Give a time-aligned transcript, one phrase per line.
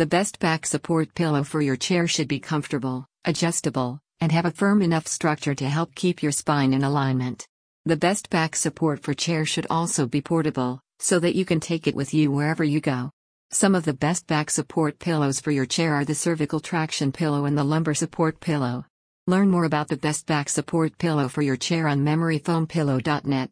[0.00, 4.50] The best back support pillow for your chair should be comfortable, adjustable, and have a
[4.50, 7.46] firm enough structure to help keep your spine in alignment.
[7.84, 11.86] The best back support for chair should also be portable, so that you can take
[11.86, 13.10] it with you wherever you go.
[13.50, 17.44] Some of the best back support pillows for your chair are the cervical traction pillow
[17.44, 18.86] and the lumbar support pillow.
[19.26, 23.50] Learn more about the best back support pillow for your chair on memoryfoampillow.net.